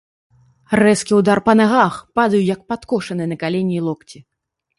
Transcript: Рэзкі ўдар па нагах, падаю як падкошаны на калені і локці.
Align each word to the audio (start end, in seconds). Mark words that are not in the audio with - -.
Рэзкі 0.79 1.13
ўдар 1.19 1.41
па 1.49 1.53
нагах, 1.59 1.99
падаю 2.21 2.41
як 2.55 2.65
падкошаны 2.73 3.29
на 3.31 3.39
калені 3.45 3.73
і 3.83 3.87
локці. 3.91 4.17